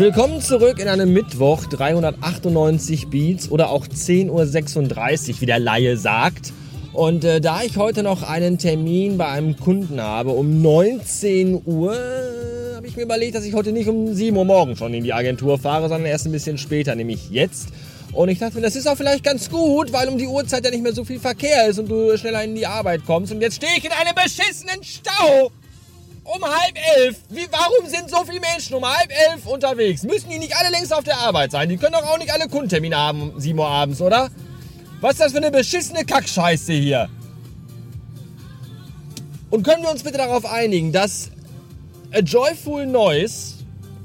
[0.00, 6.54] Willkommen zurück in einem Mittwoch, 398 Beats oder auch 10.36 Uhr, wie der Laie sagt.
[6.94, 11.94] Und äh, da ich heute noch einen Termin bei einem Kunden habe um 19 Uhr,
[12.76, 15.12] habe ich mir überlegt, dass ich heute nicht um 7 Uhr morgens schon in die
[15.12, 17.68] Agentur fahre, sondern erst ein bisschen später, nämlich jetzt.
[18.14, 20.70] Und ich dachte mir, das ist auch vielleicht ganz gut, weil um die Uhrzeit ja
[20.70, 23.34] nicht mehr so viel Verkehr ist und du schneller in die Arbeit kommst.
[23.34, 25.52] Und jetzt stehe ich in einem beschissenen Stau!
[26.32, 27.16] Um halb elf.
[27.28, 30.04] Wie, warum sind so viele Menschen um halb elf unterwegs?
[30.04, 31.68] Müssen die nicht alle längst auf der Arbeit sein?
[31.68, 34.30] Die können doch auch nicht alle Kundentermine haben um 7 Uhr abends, oder?
[35.00, 37.08] Was ist das für eine beschissene Kackscheiße hier?
[39.50, 41.30] Und können wir uns bitte darauf einigen, dass
[42.12, 43.54] A Joyful Noise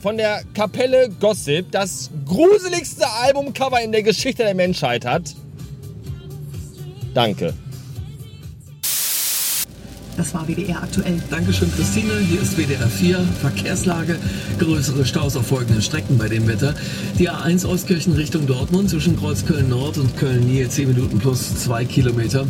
[0.00, 5.34] von der Kapelle Gossip das gruseligste Albumcover in der Geschichte der Menschheit hat?
[7.12, 7.52] Danke.
[10.16, 11.18] Das war WDR aktuell.
[11.28, 12.12] Dankeschön, Christine.
[12.20, 13.18] Hier ist WDR 4.
[13.40, 14.16] Verkehrslage.
[14.58, 16.74] Größere Staus auf folgenden Strecken bei dem Wetter.
[17.18, 22.46] Die A1 Ostkirchen Richtung Dortmund zwischen Kreuzköln Nord und Köln-Niel 10 Minuten plus 2 Kilometer.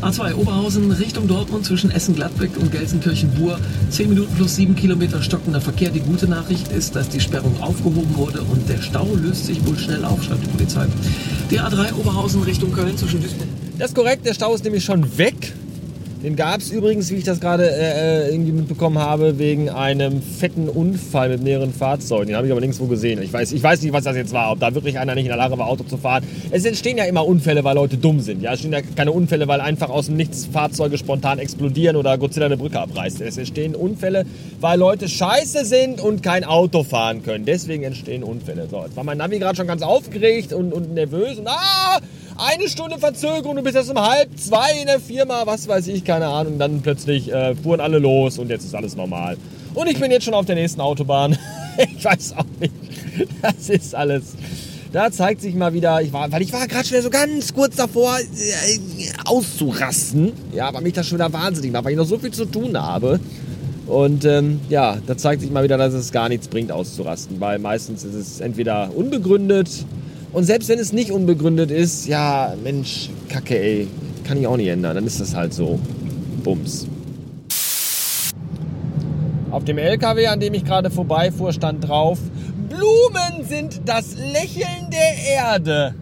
[0.00, 5.90] A2 Oberhausen Richtung Dortmund zwischen Essen-Gladbeck und Gelsenkirchen-Bur 10 Minuten plus 7 Kilometer stockender Verkehr.
[5.90, 9.78] Die gute Nachricht ist, dass die Sperrung aufgehoben wurde und der Stau löst sich wohl
[9.78, 10.86] schnell auf, schreibt die Polizei.
[11.52, 13.46] Die A3 Oberhausen Richtung Köln zwischen Duisburg.
[13.78, 15.54] Das ist korrekt, der Stau ist nämlich schon weg.
[16.24, 20.70] Den gab es übrigens, wie ich das gerade äh, irgendwie mitbekommen habe, wegen einem fetten
[20.70, 22.28] Unfall mit mehreren Fahrzeugen.
[22.28, 23.20] Den habe ich aber nirgendwo gesehen.
[23.20, 25.28] Ich weiß, ich weiß nicht, was das jetzt war, ob da wirklich einer nicht in
[25.28, 26.24] der Lage war, Auto zu fahren.
[26.50, 28.40] Es entstehen ja immer Unfälle, weil Leute dumm sind.
[28.40, 28.54] Ja?
[28.54, 32.46] Es entstehen ja keine Unfälle, weil einfach aus dem Nichts Fahrzeuge spontan explodieren oder Godzilla
[32.46, 33.20] eine Brücke abreißt.
[33.20, 34.24] Es entstehen Unfälle,
[34.62, 37.44] weil Leute scheiße sind und kein Auto fahren können.
[37.44, 38.66] Deswegen entstehen Unfälle.
[38.70, 42.00] So, jetzt war mein Navi gerade schon ganz aufgeregt und, und nervös und ah!
[42.36, 46.04] Eine Stunde Verzögerung, du bist erst um halb zwei in der Firma, was weiß ich,
[46.04, 46.58] keine Ahnung.
[46.58, 49.36] Dann plötzlich äh, fuhren alle los und jetzt ist alles normal.
[49.74, 51.38] Und ich bin jetzt schon auf der nächsten Autobahn.
[51.96, 52.72] ich weiß auch nicht.
[53.42, 54.34] Das ist alles.
[54.92, 57.76] Da zeigt sich mal wieder, ich war, weil ich war gerade schon so ganz kurz
[57.76, 58.78] davor, äh,
[59.24, 60.32] auszurasten.
[60.52, 62.80] Ja, weil mich das schon wieder wahnsinnig macht, weil ich noch so viel zu tun
[62.80, 63.18] habe.
[63.86, 67.58] Und ähm, ja, da zeigt sich mal wieder, dass es gar nichts bringt, auszurasten, weil
[67.58, 69.68] meistens ist es entweder unbegründet
[70.34, 73.88] und selbst wenn es nicht unbegründet ist, ja, Mensch, Kacke, ey,
[74.24, 74.96] kann ich auch nicht ändern.
[74.96, 75.78] Dann ist das halt so.
[76.42, 76.88] Bums.
[79.50, 82.18] Auf dem LKW, an dem ich gerade vorbeifuhr, stand drauf:
[82.68, 85.94] Blumen sind das Lächeln der Erde.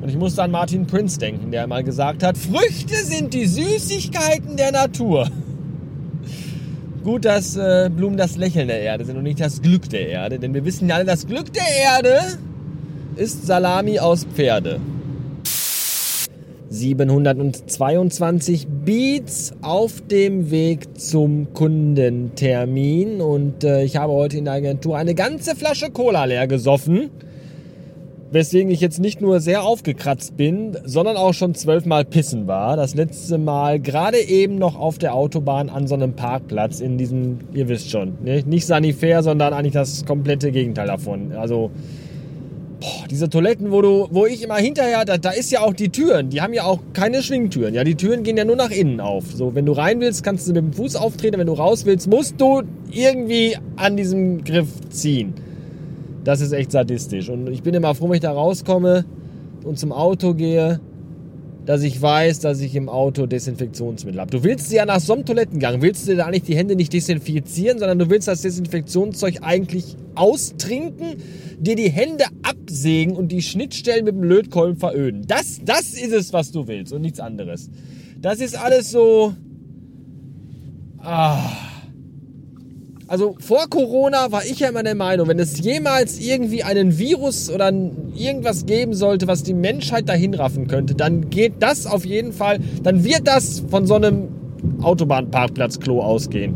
[0.00, 4.56] Und ich musste an Martin Prince denken, der mal gesagt hat: Früchte sind die Süßigkeiten
[4.56, 5.28] der Natur.
[7.04, 10.38] Gut, dass äh, Blumen das Lächeln der Erde sind und nicht das Glück der Erde.
[10.38, 12.38] Denn wir wissen ja alle, das Glück der Erde
[13.16, 14.80] ist Salami aus Pferde.
[16.70, 24.96] 722 Beats auf dem Weg zum Kundentermin und äh, ich habe heute in der Agentur
[24.96, 27.10] eine ganze Flasche Cola leer gesoffen,
[28.30, 32.76] weswegen ich jetzt nicht nur sehr aufgekratzt bin, sondern auch schon zwölfmal pissen war.
[32.76, 37.40] Das letzte Mal gerade eben noch auf der Autobahn an so einem Parkplatz in diesem,
[37.52, 38.42] ihr wisst schon, ne?
[38.46, 41.32] nicht Sanifair, sondern eigentlich das komplette Gegenteil davon.
[41.32, 41.70] Also
[42.82, 45.90] Boah, diese Toiletten, wo du, wo ich immer hinterher, da, da ist ja auch die
[45.90, 47.74] Türen, die haben ja auch keine Schwingtüren.
[47.74, 49.26] Ja, die Türen gehen ja nur nach innen auf.
[49.32, 52.08] So, wenn du rein willst, kannst du mit dem Fuß auftreten, wenn du raus willst,
[52.08, 55.34] musst du irgendwie an diesem Griff ziehen.
[56.24, 57.28] Das ist echt sadistisch.
[57.28, 59.04] Und ich bin immer froh, wenn ich da rauskomme
[59.62, 60.80] und zum Auto gehe
[61.64, 64.30] dass ich weiß, dass ich im Auto Desinfektionsmittel habe.
[64.30, 67.78] Du willst ja nach so einem Toilettengang, willst du da nicht die Hände nicht desinfizieren,
[67.78, 71.16] sondern du willst das Desinfektionszeug eigentlich austrinken,
[71.58, 75.24] dir die Hände absägen und die Schnittstellen mit dem Lötkolben veröden.
[75.26, 77.70] Das, das ist es, was du willst und nichts anderes.
[78.20, 79.34] Das ist alles so...
[80.98, 81.71] Ah
[83.12, 87.50] also vor Corona war ich ja immer der Meinung, wenn es jemals irgendwie einen Virus
[87.50, 87.70] oder
[88.14, 92.58] irgendwas geben sollte, was die Menschheit dahin raffen könnte, dann geht das auf jeden Fall,
[92.82, 94.28] dann wird das von so einem
[94.80, 96.54] Autobahnparkplatzklo ausgehen.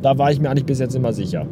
[0.00, 1.46] Da war ich mir eigentlich bis jetzt immer sicher.